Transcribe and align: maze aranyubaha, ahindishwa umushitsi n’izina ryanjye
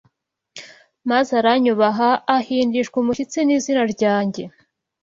maze 1.09 1.31
aranyubaha, 1.41 2.09
ahindishwa 2.37 2.95
umushitsi 2.99 3.37
n’izina 3.43 3.83
ryanjye 3.93 4.43